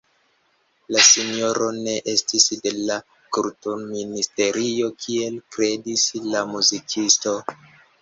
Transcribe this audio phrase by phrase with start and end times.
[0.95, 2.97] La sinjoro ne estis de la
[3.39, 7.41] Kulturministerio kiel kredis la muzikisto.